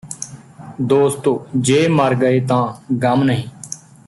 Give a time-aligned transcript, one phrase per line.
[0.83, 2.65] ਦੋਸਤੋ ਜੇ ਮਰ ਗਏ ਤਾਂ
[2.93, 3.47] ਗ਼ਮ ਨਹੀਂ